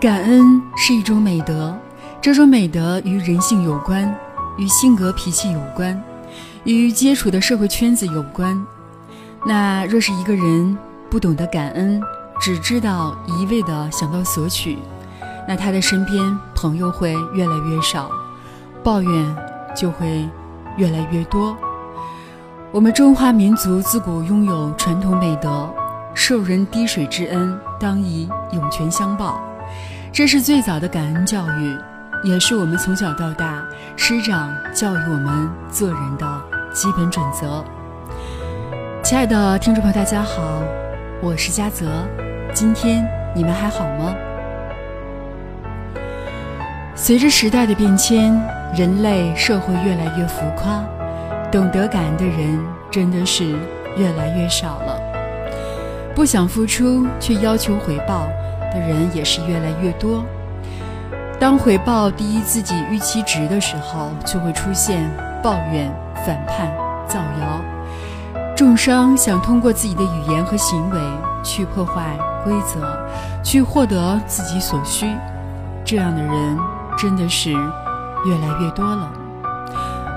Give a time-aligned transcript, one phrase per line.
[0.00, 1.76] 感恩是一种美德，
[2.22, 4.16] 这种美德与人性有关，
[4.56, 6.02] 与性格脾气有关，
[6.64, 8.58] 与接触的社会圈子有关。
[9.44, 10.78] 那若是一个人
[11.10, 12.00] 不懂得感恩，
[12.40, 14.78] 只知道一味的想到索取，
[15.46, 18.10] 那他的身边朋友会越来越少，
[18.82, 19.36] 抱怨
[19.76, 20.26] 就会
[20.78, 21.54] 越来越多。
[22.72, 25.68] 我们中华民族自古拥有传统美德，
[26.14, 29.38] 受人滴水之恩，当以涌泉相报。
[30.12, 31.78] 这是最早的感恩教育，
[32.24, 33.64] 也是我们从小到大
[33.96, 36.42] 师长教育我们做人的
[36.72, 37.64] 基本准则。
[39.04, 40.64] 亲爱的听众朋友，大家好，
[41.22, 41.86] 我是嘉泽，
[42.52, 44.12] 今天你们还好吗？
[46.96, 48.36] 随着时代的变迁，
[48.76, 50.84] 人类社会越来越浮夸。
[51.52, 52.58] 懂得感恩的人
[52.90, 53.44] 真的是
[53.96, 55.00] 越来越少了，
[56.16, 58.28] 不想付出却要求回报
[58.72, 60.24] 的人也是越来越多。
[61.38, 65.10] 当回报低于自己预期值的时候，就会出现
[65.42, 65.90] 抱怨、
[66.26, 66.70] 反叛、
[67.06, 67.60] 造谣。
[68.54, 71.00] 重伤想通过自己的语言和行为
[71.42, 72.80] 去破坏规则，
[73.42, 75.10] 去获得自己所需，
[75.82, 76.58] 这样的人
[76.98, 79.10] 真的是越来越多了。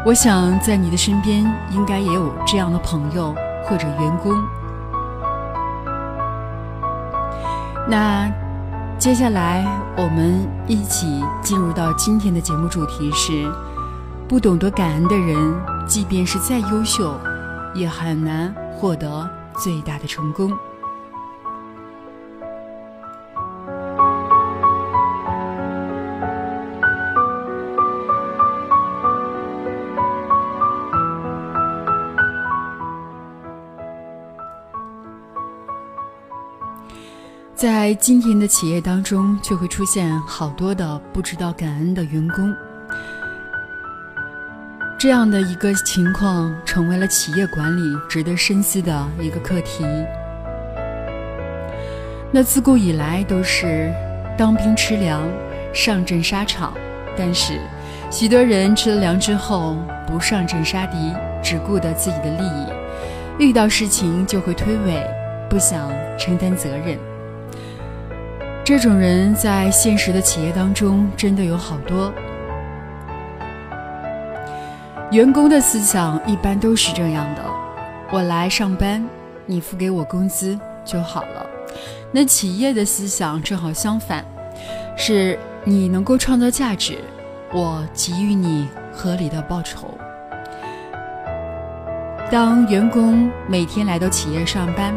[0.06, 4.36] 我想，在你的身边应该也有这样的朋友或者员工。
[7.88, 8.30] 那
[9.04, 9.66] 接下来，
[9.98, 13.52] 我们一起进入到今天的节目主题是：
[14.30, 15.54] 不懂得感恩的人，
[15.86, 17.14] 即便是再优秀，
[17.76, 19.30] 也很难获得
[19.62, 20.50] 最大的成功。
[37.64, 42.54] 在今天的企业当中，就会出现好多的不知道感恩的员工，
[45.00, 49.86] 这样的一个情况成为了企业管理值得深思的一个课题。
[52.34, 53.90] 那自古以来都是
[54.38, 55.26] 当兵吃粮，
[55.74, 56.74] 上阵沙场，
[57.18, 57.62] 但是
[58.12, 62.68] 许多人吃了粮之后不上阵杀敌，只顾得自己的利益，
[63.40, 65.02] 遇到事情就会推诿，
[65.50, 67.00] 不想承担责任。
[68.66, 72.14] 这种人在现实的企业当中真的有好多。
[75.12, 77.44] 员工的思想一般都是这样的：
[78.10, 79.06] 我来上班，
[79.46, 81.46] 你付给我工资就好了。
[82.10, 84.24] 那企业的思想正好相反，
[84.96, 87.00] 是你能够创造价值，
[87.52, 89.98] 我给予你合理的报酬。
[92.32, 94.94] 当员工每天来到企业上班，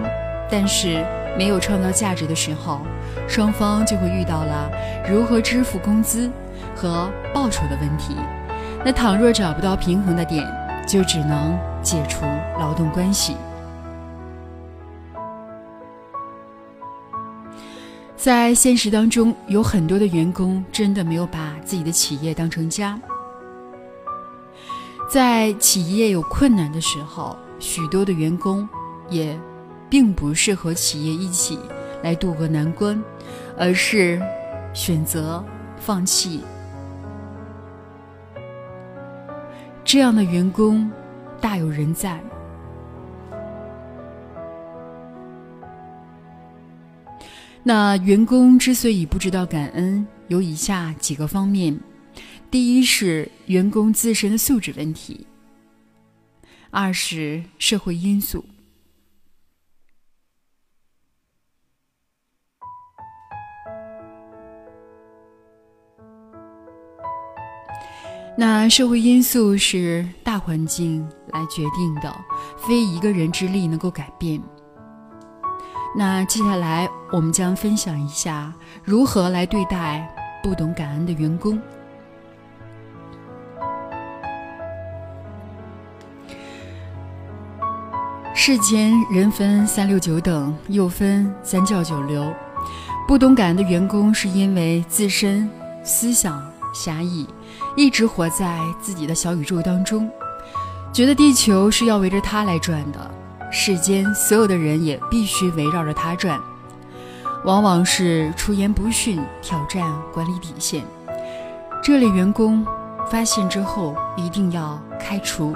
[0.48, 1.04] 但是。
[1.36, 2.80] 没有创造价值的时候，
[3.28, 4.70] 双方就会遇到了
[5.08, 6.30] 如何支付工资
[6.74, 8.16] 和报酬的问题。
[8.84, 10.46] 那倘若找不到平衡的点，
[10.86, 12.24] 就只能解除
[12.58, 13.36] 劳动关系。
[18.16, 22.98] 在现实当中，有很多的员工真的没有把自己的企业当成家。
[25.08, 28.68] 在企业有困难的时候，许多的员工
[29.10, 29.38] 也。
[29.88, 31.58] 并不是和企业一起
[32.02, 33.02] 来渡过难关，
[33.56, 34.20] 而是
[34.74, 35.44] 选择
[35.78, 36.42] 放弃。
[39.84, 40.90] 这样的员工
[41.40, 42.20] 大有人在。
[47.62, 51.76] 那员工之所以不知道感恩，有以下几个方面：
[52.48, 55.26] 第一是员工自身的素质问题；
[56.70, 58.44] 二是社会因素。
[68.38, 72.14] 那社会因素是大环境来决定的，
[72.58, 74.40] 非一个人之力能够改变。
[75.96, 78.52] 那接下来我们将分享一下
[78.84, 80.06] 如何来对待
[80.42, 81.58] 不懂感恩的员工。
[88.34, 92.30] 世间人分三六九等，又分三教九流。
[93.08, 95.48] 不懂感恩的员工，是因为自身
[95.82, 97.26] 思想狭义。
[97.76, 100.10] 一直活在自己的小宇宙当中，
[100.92, 103.10] 觉得地球是要围着他来转的，
[103.52, 106.40] 世间所有的人也必须围绕着他转，
[107.44, 110.82] 往往是出言不逊，挑战管理底线。
[111.82, 112.66] 这类员工
[113.10, 115.54] 发现之后一定要开除。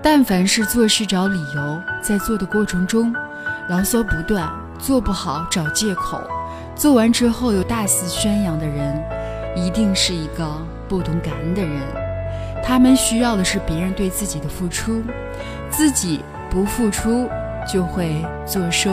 [0.00, 3.12] 但凡是做事找理由，在做的过程中
[3.68, 6.22] 牢骚不断，做不好找借口，
[6.80, 8.98] 做完之后又大肆宣扬的人，
[9.54, 10.50] 一定是一个
[10.88, 11.78] 不懂感恩的人。
[12.64, 15.02] 他们需要的是别人对自己的付出，
[15.68, 17.28] 自己不付出
[17.70, 18.90] 就会坐收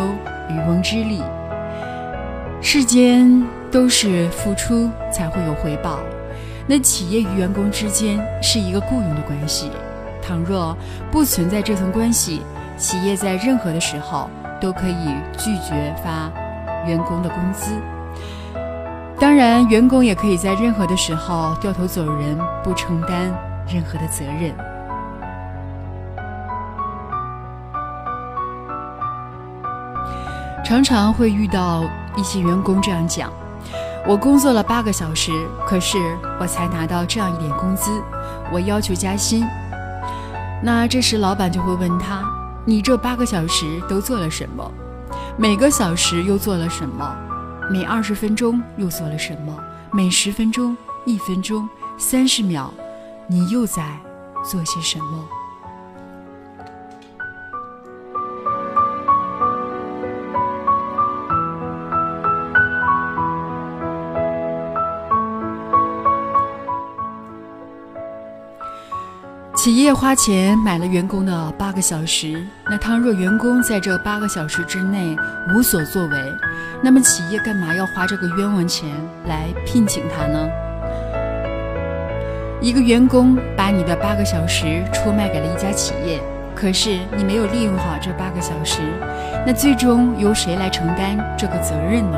[0.50, 1.24] 渔翁之利。
[2.62, 3.42] 世间
[3.72, 6.00] 都是付出才会有回报，
[6.68, 9.72] 那企业与员工之间是一个雇佣的关系。
[10.22, 10.78] 倘若
[11.10, 12.42] 不存在这层关系，
[12.78, 14.30] 企业在任何的时候
[14.60, 16.30] 都可以拒绝发
[16.88, 17.72] 员工的工资。
[19.20, 23.34] 当然，员工也可以在任何的时候掉头走人，不承担
[23.68, 24.54] 任何的责任。
[30.64, 31.84] 常常会遇到
[32.16, 33.32] 一些员工这样讲
[34.06, 35.32] ：“我工作了八个小时，
[35.66, 35.98] 可是
[36.40, 37.90] 我才拿到这样一点工资，
[38.52, 39.44] 我要求加薪。”
[40.62, 42.22] 那这时，老板就会问他
[42.66, 44.70] ：“你这八个小时都做了什么？
[45.40, 47.16] 每个小时又做了什么？
[47.70, 49.56] 每二十分钟又做了什么？
[49.92, 50.76] 每十分钟、
[51.06, 52.74] 一分钟、三十秒，
[53.28, 54.00] 你又在
[54.44, 55.24] 做些什么？”
[69.68, 75.14] 企业花钱买了员工的八个小时，那倘若员工在这八个小时之内
[75.54, 76.18] 无所作为，
[76.82, 78.90] 那么企业干嘛要花这个冤枉钱
[79.26, 80.48] 来聘请他呢？
[82.62, 86.22] 一个员工把你的八个小时出卖给了一家企业，
[86.56, 88.80] 可是你没有利用好这八个小时，
[89.46, 92.18] 那最终由谁来承担这个责任呢？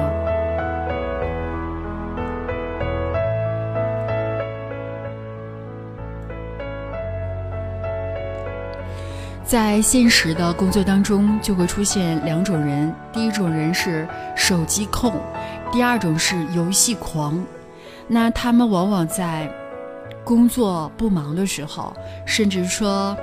[9.50, 15.12] 在现实的工作当中，就会出现两种人：第一种人是手机控，
[15.72, 17.44] 第二种是游戏狂。
[18.08, 19.52] 那他们往往在
[20.24, 21.92] 工作不忙的时候，
[22.28, 23.18] 甚至说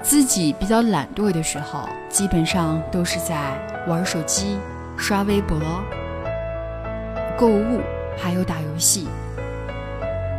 [0.00, 3.58] 自己比较懒惰的时候，基本上都是在
[3.88, 4.56] 玩手机、
[4.96, 5.58] 刷微博、
[7.36, 7.80] 购物，
[8.16, 9.08] 还有打游戏。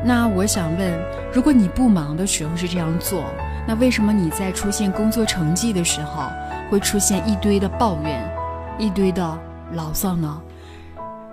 [0.07, 0.93] 那我想问，
[1.33, 3.25] 如果你不忙的时候是这样做，
[3.67, 6.29] 那为什么你在出现工作成绩的时候
[6.69, 8.31] 会出现一堆的抱怨、
[8.77, 9.39] 一堆的
[9.73, 10.39] 牢骚呢？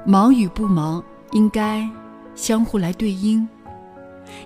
[0.07, 1.87] 忙与不忙应该
[2.35, 3.47] 相互来对应。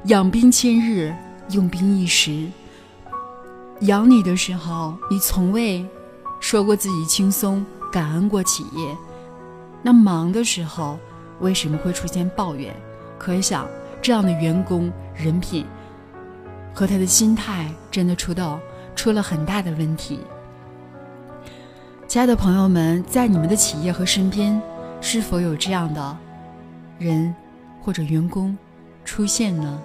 [0.07, 1.15] 养兵千日，
[1.51, 2.49] 用兵一时。
[3.83, 5.87] 养你的时候，你从未
[6.41, 8.97] 说过自己轻松，感恩过企业。
[9.83, 10.99] 那忙的时候，
[11.39, 12.75] 为什么会出现抱怨？
[13.19, 13.69] 可想。
[14.07, 15.67] 这样的员工人品
[16.73, 18.61] 和他的心态真的出道
[18.95, 20.21] 出了很大的问题。
[22.07, 24.63] 亲爱的朋友们，在你们的企业和身边，
[25.01, 26.17] 是否有这样的
[27.01, 27.35] 人
[27.83, 28.57] 或者员工
[29.05, 29.83] 出现呢？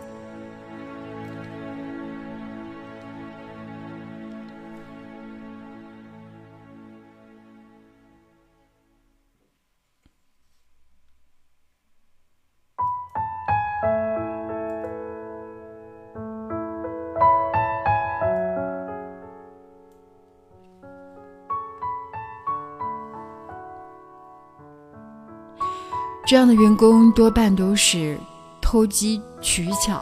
[26.32, 28.18] 这样的员工多半都是
[28.62, 30.02] 偷机取巧，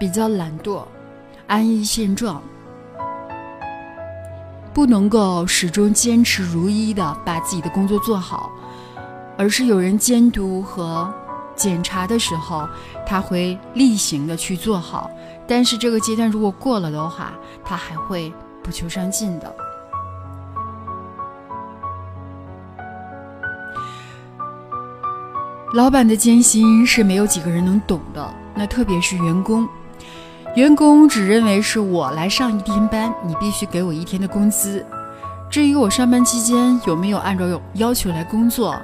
[0.00, 0.82] 比较懒惰，
[1.46, 2.42] 安逸现状，
[4.72, 8.50] 不能够始终坚持如一的把自己的工作做好，
[9.36, 11.12] 而是有人监督和
[11.54, 12.66] 检查的时候，
[13.06, 15.10] 他会例行的去做好。
[15.46, 18.32] 但是这个阶段如果过了的话，他还会
[18.62, 19.54] 不求上进的。
[25.74, 29.66] 老板的艰辛是没有几个人能懂的，那特别是员工，
[30.54, 34.84] 员工只认为是我来上一天班，你必须给我一天的工资。
[35.48, 38.78] 至于我上班期间有没有按照要求来工作，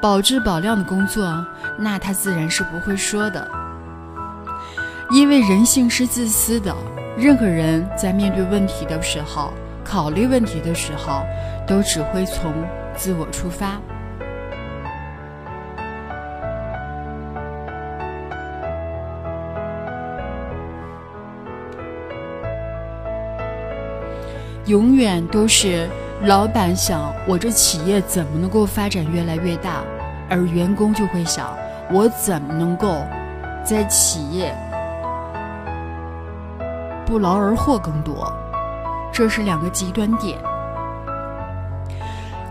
[0.00, 1.44] 保质保量的工作，
[1.78, 3.46] 那他自然是不会说的。
[5.10, 6.74] 因为人性是自私的，
[7.18, 9.52] 任何人在面对问题的时候，
[9.84, 11.22] 考虑问题的时候，
[11.66, 12.50] 都只会从
[12.96, 13.78] 自我出发。
[24.70, 25.90] 永远都是
[26.22, 29.82] 老板想我这企业怎么能够发展越来越大，
[30.28, 31.52] 而员工就会想
[31.90, 33.04] 我怎么能够
[33.64, 34.54] 在企业
[37.04, 38.32] 不劳而获更多。
[39.12, 40.38] 这是两个极端点。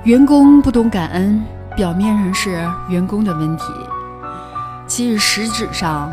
[0.04, 1.42] 员工不懂感恩，
[1.74, 3.64] 表面上是员工的问题，
[4.88, 6.12] 其实实质上，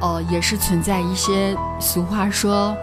[0.00, 2.74] 哦，也是存在一些俗话说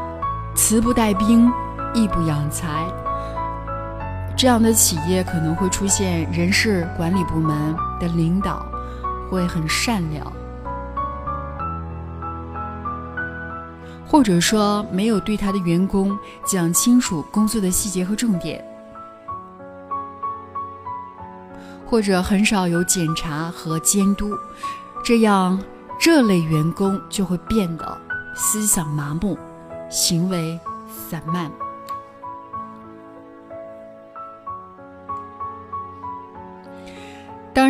[0.54, 1.50] “慈不带兵，
[1.94, 2.86] 义不养财”
[4.36, 8.64] 这样的企业，可能会出现人事管理部门的领导
[9.30, 10.32] 会很善良，
[14.06, 18.64] 或者说没有对他的员工讲清楚工作的细节和重点。
[21.84, 24.34] 或者很少有检查和监督，
[25.04, 25.60] 这样
[25.98, 27.98] 这类员工就会变得
[28.34, 29.36] 思想麻木，
[29.90, 31.50] 行为散漫。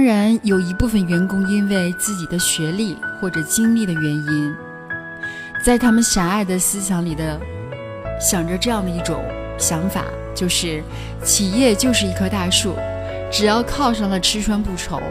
[0.00, 4.57] 当然，有一部分员工因为自己的学历或者经历的原因，
[5.62, 7.38] 在他们狭隘的思想里的
[8.19, 9.23] 想着这样的一种
[9.59, 10.83] 想法，就是
[11.23, 12.75] 企业就是一棵大树。
[13.30, 15.02] 只要靠上了吃穿不愁，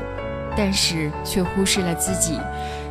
[0.57, 2.39] 但是却忽视了自己，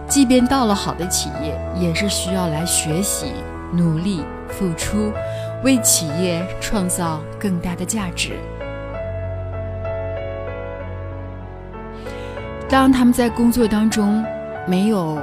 [0.06, 3.32] 即便到了好的企业，也是需要来学习、
[3.72, 5.12] 努力、付出，
[5.64, 8.34] 为企业创造更大的价值。
[12.68, 14.22] 当他们在工作当中
[14.66, 15.18] 没有。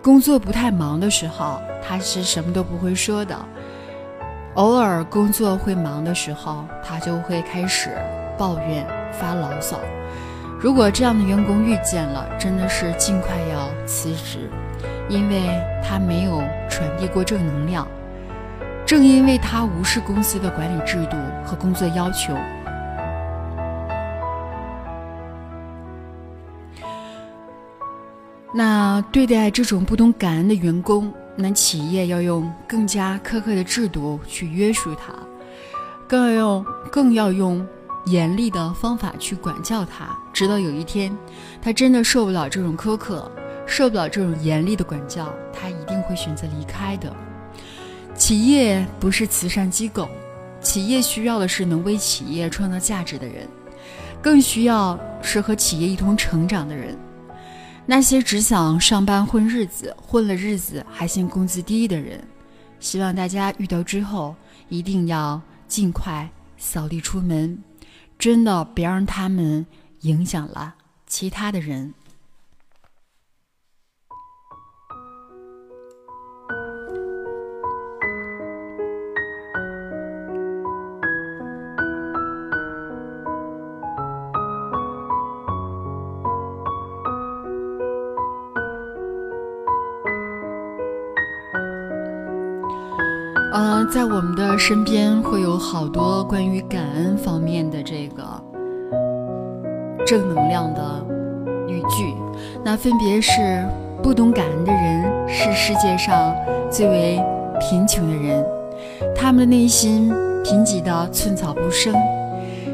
[0.00, 3.34] 工作不太忙的时候，他是什么都不会说的；
[4.54, 7.90] 偶尔工作会忙的时候，他就会开始
[8.38, 9.78] 抱怨、发牢骚。
[10.60, 14.48] 如果这样的员工遇见了，真的是尽快要辞职，
[15.08, 15.42] 因为
[15.84, 17.86] 他没有传递过正能量。
[18.88, 22.34] 正因为他无视公司的管理制度和工作要求。
[28.54, 35.12] 那对待这种不懂感恩的员工，那企业要用更加苛刻的制度去约束他，
[36.08, 37.68] 更要用更要用
[38.06, 41.14] 严厉的方法去管教他，直到有一天，
[41.60, 43.30] 他真的受不了这种苛刻，
[43.66, 47.14] 受不了这种严厉的管教，他一定会选择离开的。
[48.18, 50.10] 企业不是慈善机构，
[50.60, 53.48] 企业需要的是能为企业创造价值的人，
[54.20, 56.98] 更需要是和企业一同成长的人。
[57.86, 62.20] 那些只想上班混日子、混了日子还嫌工资低的人，
[62.80, 64.34] 希望大家遇到之后
[64.68, 67.56] 一定要尽快扫地出门，
[68.18, 69.64] 真的别让他们
[70.00, 70.74] 影响了
[71.06, 71.94] 其他的人。
[93.50, 98.22] 嗯，在我们的身边会有好多关于感恩方面的这个
[100.06, 101.02] 正能量的
[101.66, 102.14] 语句，
[102.62, 103.66] 那分别是：
[104.02, 106.34] 不懂感恩的人是世界上
[106.70, 107.24] 最为
[107.58, 108.44] 贫穷的人，
[109.16, 110.12] 他们的内心
[110.44, 111.94] 贫瘠的寸草不生，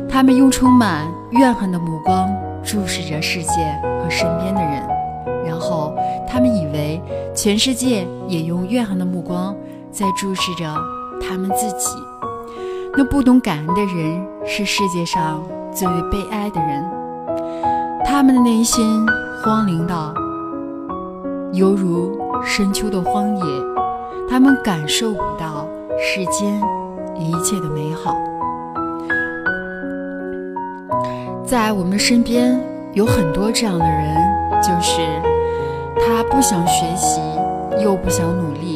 [0.09, 2.29] 他们用充满怨恨的目光
[2.65, 4.83] 注视着世界和身边的人，
[5.47, 5.95] 然后
[6.27, 7.01] 他们以为
[7.33, 9.55] 全世界也用怨恨的目光。
[9.95, 10.65] 在注视着
[11.21, 11.97] 他们自己。
[12.97, 16.85] 那不懂感恩的人是世界上最为悲哀的人，
[18.05, 19.07] 他们的内心
[19.43, 20.13] 荒凉到，
[21.53, 23.45] 犹如深秋的荒野，
[24.29, 25.67] 他们感受不到
[25.99, 26.61] 世间
[27.17, 28.17] 一切的美好。
[31.45, 32.61] 在我们身边
[32.95, 34.17] 有很多这样的人，
[34.63, 35.01] 就是
[35.97, 37.21] 他不想学习，
[37.83, 38.74] 又不想努力。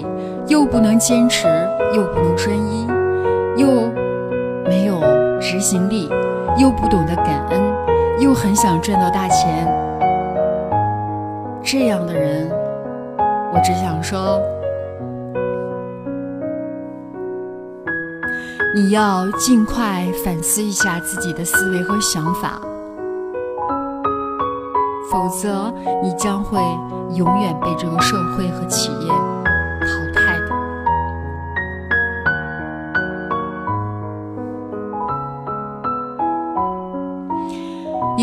[0.49, 1.47] 又不能坚持，
[1.95, 2.87] 又不能专一，
[3.57, 3.67] 又
[4.65, 4.99] 没有
[5.39, 6.11] 执行力，
[6.57, 7.61] 又不懂得感恩，
[8.19, 9.67] 又很想赚到大钱。
[11.63, 12.51] 这样的人，
[13.53, 14.41] 我只想说，
[18.75, 22.59] 你要尽快反思一下自己的思维和想法，
[25.11, 25.71] 否则
[26.03, 26.59] 你将会
[27.15, 29.13] 永远被这个社会和企业。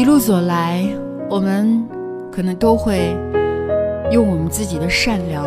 [0.05, 0.87] 一路走来
[1.31, 1.83] 我们
[2.31, 3.17] 可能都会
[4.11, 5.43] 用我们自己的善良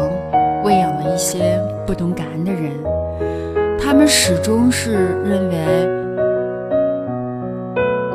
[0.65, 2.73] 喂养了一些不懂感恩的人。
[3.79, 5.55] 他们始终是认为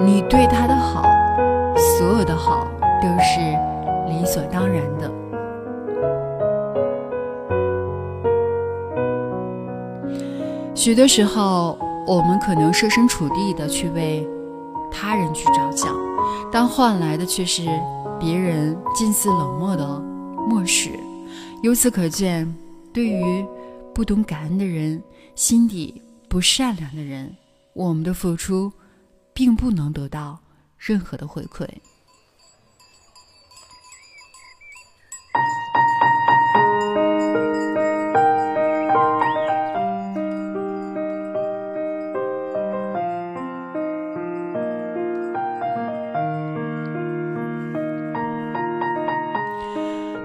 [0.04, 1.04] 你对他的好
[1.78, 2.68] 所有的好
[3.02, 3.40] 都是
[4.10, 5.10] 理所当然的。
[10.76, 14.28] 许多时候我们可能设身处地的去为
[14.92, 16.12] 他人去着想。
[16.51, 17.63] 但换来的却是
[18.20, 20.00] 别人近似冷漠的
[20.50, 20.89] 漠视。
[21.62, 22.53] 由此可见，
[22.92, 23.46] 对于
[23.94, 25.01] 不懂感恩的人，
[25.36, 27.36] 心底不善良的人，
[27.74, 28.72] 我们的付出
[29.34, 30.39] 并不能得到
[30.77, 31.68] 任何的回馈。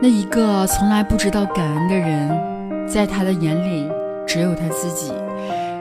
[0.09, 3.89] 一个从来不知道感恩的人，在他的眼里
[4.27, 5.13] 只有他自己，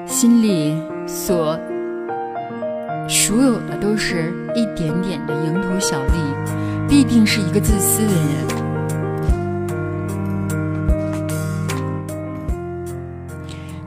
[0.05, 0.75] 心里
[1.07, 1.57] 所
[3.07, 6.13] 所有的都是一点点的蝇头小利，
[6.87, 8.47] 必定是一个自私的人。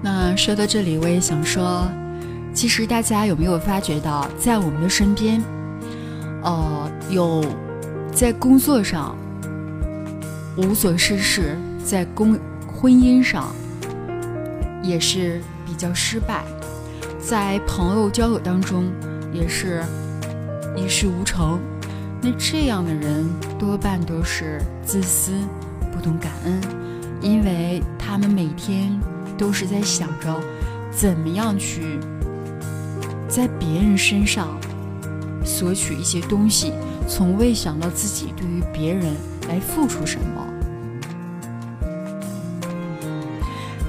[0.02, 1.87] 那说到这里，我也想说，
[2.54, 5.42] 其实大家有没有发觉到，在我们的身边，
[6.42, 7.44] 呃，有
[8.12, 9.14] 在工作上。
[10.57, 13.54] 无所事事，在公婚姻上
[14.83, 16.45] 也是比较失败，
[17.21, 18.90] 在朋友交友当中
[19.33, 19.83] 也是
[20.76, 21.59] 一事无成。
[22.21, 23.26] 那这样的人
[23.59, 25.33] 多半都是自私，
[25.92, 26.61] 不懂感恩，
[27.23, 28.99] 因为他们每天
[29.38, 30.38] 都是在想着
[30.90, 31.99] 怎么样去
[33.28, 34.49] 在别人身上
[35.44, 36.72] 索取一些东西，
[37.09, 39.14] 从未想到自己对于别人
[39.48, 40.46] 来付出什么。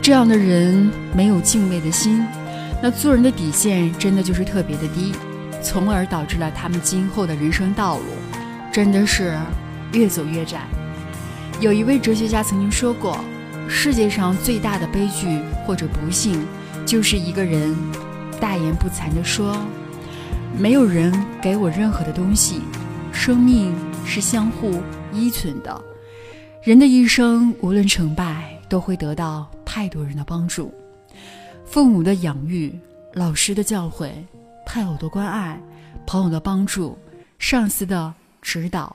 [0.01, 2.25] 这样的人没有敬畏的心，
[2.81, 5.13] 那做人的底线真的就是特别的低，
[5.61, 8.05] 从而导致了他们今后的人生道路
[8.73, 9.37] 真的是
[9.93, 10.61] 越走越窄。
[11.59, 13.19] 有一位哲学家曾经说过，
[13.69, 16.43] 世界上最大的悲剧或者不幸，
[16.83, 17.75] 就是一个人
[18.39, 19.55] 大言不惭地说
[20.57, 22.61] ：“没有人给我任何的东西，
[23.11, 23.71] 生命
[24.03, 24.81] 是相互
[25.13, 25.79] 依存的。”
[26.63, 29.47] 人的一生无论成败，都会得到。
[29.73, 30.69] 太多人的帮助，
[31.65, 32.77] 父母的养育，
[33.13, 34.11] 老师的教诲，
[34.65, 35.57] 配偶的关爱，
[36.05, 36.99] 朋友的帮助，
[37.39, 38.93] 上司的指导，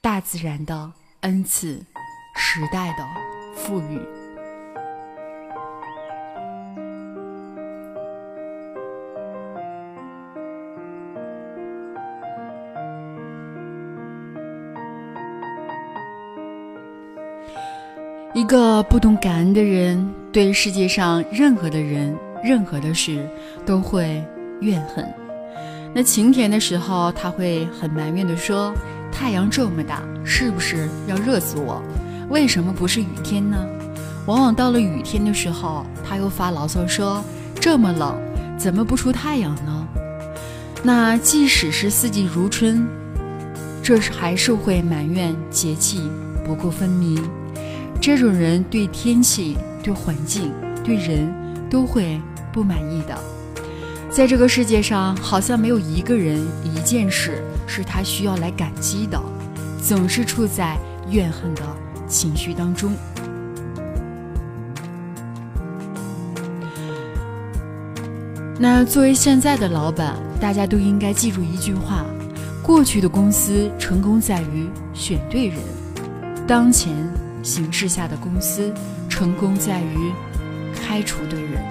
[0.00, 1.80] 大自然的恩赐，
[2.34, 3.06] 时代的
[3.54, 4.21] 富裕。
[18.52, 23.26] 一个不懂感恩的人，对世界上任何的人、任何的事
[23.64, 24.22] 都会
[24.60, 25.02] 怨恨。
[25.94, 28.70] 那晴天的时候，他会很埋怨的说
[29.10, 31.82] ：“太阳这么大，是不是要热死我？
[32.28, 33.56] 为什么不是雨天呢？”
[34.28, 37.24] 往往到了雨天的时候，他又发牢骚说
[37.58, 38.14] ：“这么冷，
[38.58, 39.88] 怎么不出太阳呢？”
[40.84, 42.86] 那即使是四季如春，
[43.82, 46.02] 这还是会埋怨节气
[46.44, 47.18] 不够分明。
[48.02, 50.50] 这种人对天气、对环境、
[50.82, 51.32] 对人
[51.70, 52.20] 都会
[52.52, 53.16] 不满意的。
[54.10, 59.22] 在这个世界上，好像没有一个人、一件事是他需要来感激的，
[59.80, 60.76] 总是处在
[61.10, 61.62] 怨恨的
[62.08, 62.92] 情绪当中。
[68.58, 72.04] 那作为现在的老板，大家都应该记住一句话：
[72.64, 75.58] 过去的公司成功在于选对人，
[76.48, 76.92] 当前。
[77.42, 78.72] 形势下的公司
[79.08, 80.12] 成功在于
[80.74, 81.62] 开除对人。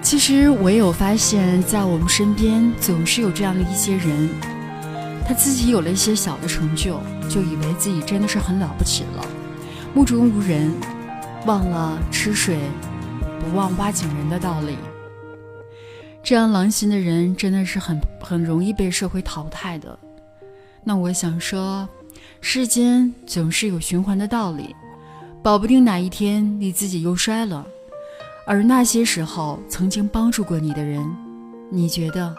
[0.00, 4.30] 其实我也有发现，在我们身边总是有这样的一些人，
[5.26, 9.24] 他自己有了一些小的成就，就以为自己真的是很了不起了，
[9.94, 10.72] 目中无人，
[11.44, 12.58] 忘了吃水
[13.38, 14.78] 不忘挖井人的道理。
[16.28, 19.98] 这样狼心的人真的是很很容易被社会淘汰的。
[20.84, 21.88] 那我想说，
[22.42, 24.76] 世间总是有循环的道理，
[25.42, 27.66] 保不定哪一天你自己又衰了，
[28.46, 31.02] 而那些时候曾经帮助过你的人，
[31.70, 32.36] 你觉得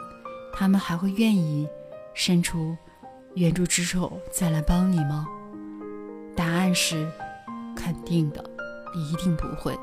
[0.54, 1.68] 他们还会愿意
[2.14, 2.78] 伸出
[3.34, 5.26] 援助之手再来帮你吗？
[6.36, 7.10] 答案是
[7.76, 8.46] 肯定的，
[8.94, 9.76] 一定不会，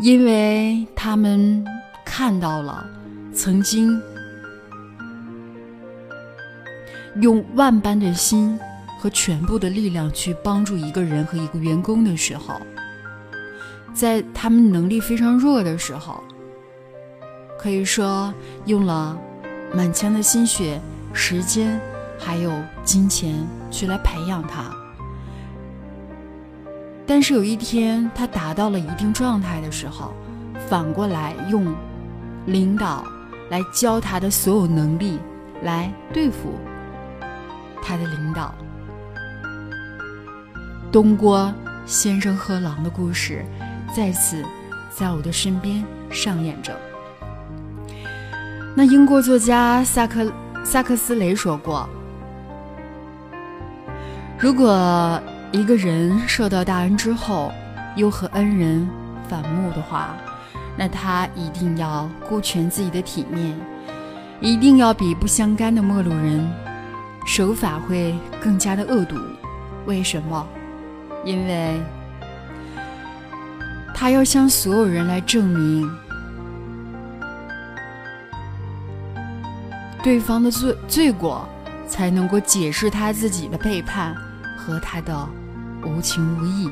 [0.00, 1.64] 因为他们。
[2.14, 2.86] 看到了，
[3.32, 3.98] 曾经
[7.22, 8.60] 用万般的心
[8.98, 12.60] 和全部的力量去帮助一个人和一个员工的时候，
[13.94, 16.22] 在他们能力非常弱的时候，
[17.58, 18.32] 可以说
[18.66, 19.18] 用了
[19.74, 20.78] 满腔的心血、
[21.14, 21.80] 时间，
[22.18, 22.52] 还有
[22.84, 23.34] 金钱
[23.70, 24.70] 去来培养他。
[27.06, 30.12] 但是有一天他达到了一定状态的时候，
[30.68, 31.74] 反过来用
[32.46, 33.04] 领导
[33.50, 35.18] 来教他的所有能力
[35.62, 36.58] 来对付
[37.82, 38.54] 他的领导。
[40.90, 41.52] 东郭
[41.86, 43.44] 先生和狼的故事
[43.94, 44.44] 再次
[44.90, 46.76] 在我的身边上演着。
[48.74, 50.32] 那英国作家萨克
[50.64, 51.88] 萨克斯雷说过
[54.38, 57.52] ：“如果一个人受到大恩之后，
[57.96, 58.88] 又和恩人
[59.28, 60.16] 反目的话，
[60.76, 63.54] 那他一定要顾全自己的体面，
[64.40, 66.50] 一定要比不相干的陌路人
[67.26, 69.16] 手法会更加的恶毒。
[69.86, 70.46] 为什么？
[71.24, 71.80] 因为
[73.94, 75.90] 他要向所有人来证明。”
[80.02, 81.46] 对方的罪罪过，
[81.86, 84.12] 才能够解释他自己的背叛
[84.56, 85.28] 和他的
[85.84, 86.68] 无情无义。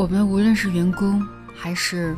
[0.00, 1.22] 我们无论是员工，
[1.54, 2.16] 还是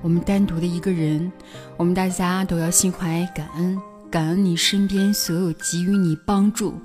[0.00, 1.30] 我们单独的一个人，
[1.76, 3.78] 我们大家都要心怀感恩，
[4.10, 6.80] 感恩你身边所有给予你帮助、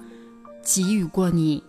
[0.62, 1.64] 给予过你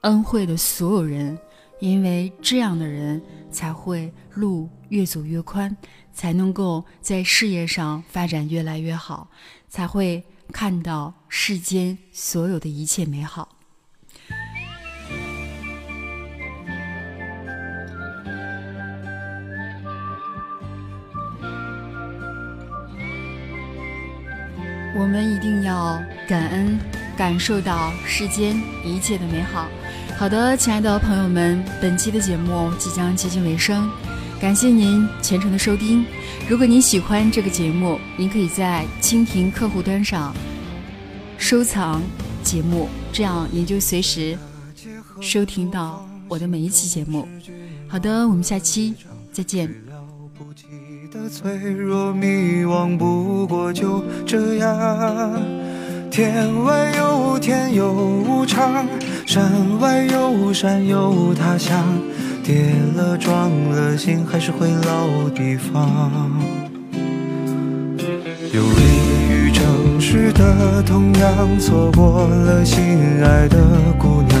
[0.00, 1.38] 恩惠的所有人，
[1.78, 5.76] 因为这样的人才会路越走越宽，
[6.12, 9.30] 才能够在事业上发展越来越好，
[9.68, 10.20] 才会
[10.52, 13.55] 看到世间所有的一切美好。
[24.98, 26.78] 我们一定要感恩，
[27.16, 29.68] 感受到世间一切的美好。
[30.18, 33.90] 好的，亲爱的朋友们，本期的节目即将接近尾声，
[34.40, 35.06] 感谢您。
[35.22, 36.04] 全程的收听。
[36.48, 36.80] 如果您。
[36.80, 38.26] 喜欢这个节目，您。
[38.30, 40.34] 可以在蜻蜓客户端上
[41.36, 42.00] 收藏
[42.42, 43.66] 节目，这样您。
[43.66, 44.38] 就随时
[45.20, 47.28] 收听到我的每一期节目。
[47.86, 48.94] 好的，我们下期
[49.32, 49.85] 再见。
[51.28, 55.42] 脆弱迷惘，不过就这样。
[56.10, 58.86] 天外有天有无常，
[59.26, 61.84] 山外有山有他乡。
[62.42, 66.30] 跌了撞了，心还是回老地方。
[68.52, 73.58] 游离于城市的同样，错过了心爱的
[73.98, 74.40] 姑娘。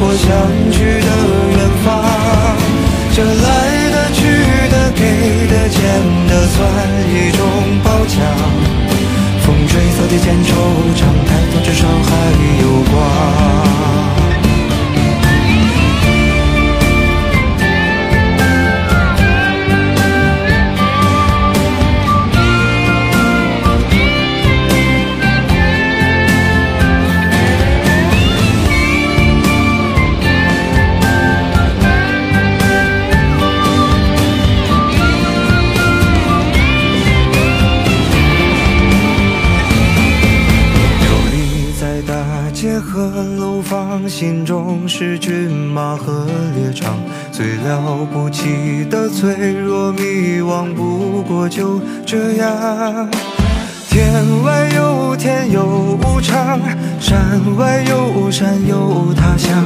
[0.00, 0.28] 我想
[0.70, 1.08] 去的
[1.54, 1.86] 远方。
[3.14, 3.46] 这来
[3.94, 4.20] 的、去
[4.70, 5.00] 的、给
[5.50, 5.76] 的、欠
[6.28, 6.56] 的，算
[7.10, 7.40] 一种
[57.88, 59.64] 山外有山有他乡。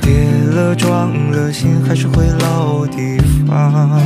[0.00, 0.10] 跌
[0.54, 4.00] 了撞了，心还是回老地方。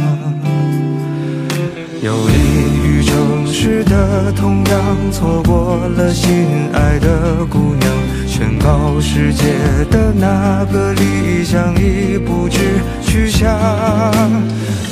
[2.03, 3.47] 游离于城。
[3.47, 7.89] 市的同样错过了心爱的姑娘，
[8.27, 9.45] 宣告世界
[9.89, 12.59] 的那个理想已不知
[13.03, 13.49] 去向。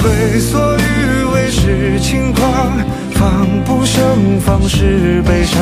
[0.04, 2.70] 为所欲为是轻狂，
[3.20, 5.60] 防不胜防是悲伤，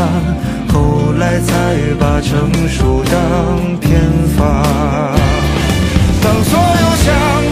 [0.73, 4.01] 后来才把成熟当偏
[4.37, 4.63] 方。
[6.23, 7.07] 当所有想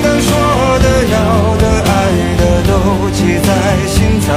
[0.05, 0.31] 的、说
[0.79, 1.17] 的、要
[1.57, 1.93] 的、爱
[2.39, 2.71] 的都
[3.11, 3.51] 记在
[3.89, 4.31] 心脏，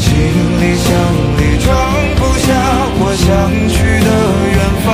[0.00, 0.08] 行
[0.62, 0.88] 李箱
[1.36, 1.68] 里装
[2.16, 2.48] 不下
[3.00, 3.28] 我想
[3.68, 4.10] 去的
[4.48, 4.88] 远方。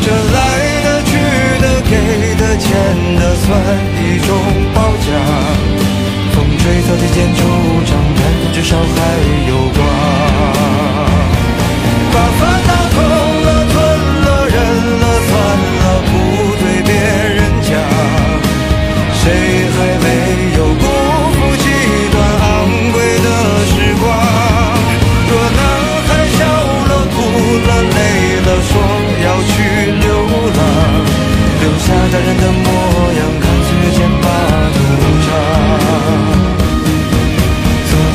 [0.00, 0.38] 这来
[0.84, 1.10] 的、去
[1.60, 1.92] 的、给
[2.38, 2.70] 的、欠
[3.18, 3.50] 的，算
[3.98, 4.71] 一种。
[6.62, 7.38] 风吹草之间惆
[7.84, 8.86] 怅，但至少还
[9.48, 10.21] 有光。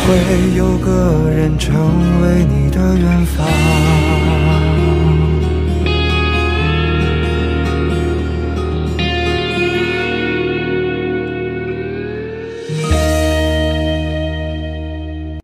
[0.07, 1.75] 会有个人成
[2.21, 4.76] 为你的远方。